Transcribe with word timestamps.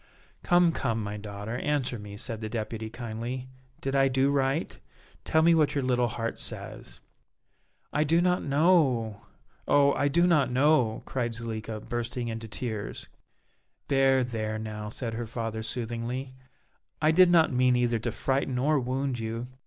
"Come, 0.41 0.71
come, 0.71 1.03
my 1.03 1.15
daughter, 1.15 1.57
answer 1.59 1.99
me," 1.99 2.17
said 2.17 2.41
the 2.41 2.49
Deputy, 2.49 2.89
kindly, 2.89 3.49
"did 3.81 3.95
I 3.95 4.07
do 4.07 4.31
right? 4.31 4.79
Tell 5.23 5.43
me 5.43 5.53
what 5.53 5.75
your 5.75 5.83
little 5.83 6.07
heart 6.07 6.39
says." 6.39 7.01
"I 7.93 8.03
do 8.03 8.19
not 8.19 8.41
know, 8.41 9.27
oh! 9.67 9.93
I 9.93 10.07
do 10.07 10.25
not 10.25 10.49
know!" 10.49 11.03
cried 11.05 11.35
Zuleika, 11.35 11.81
bursting 11.81 12.29
into 12.29 12.47
tears. 12.47 13.09
"There, 13.89 14.23
there 14.23 14.57
now," 14.57 14.89
said 14.89 15.13
her 15.13 15.27
father, 15.27 15.61
soothingly; 15.61 16.33
"I 16.99 17.11
did 17.11 17.29
not 17.29 17.53
mean 17.53 17.75
either 17.75 17.99
to 17.99 18.11
frighten 18.11 18.57
or 18.57 18.79
wound 18.79 19.19
you. 19.19 19.49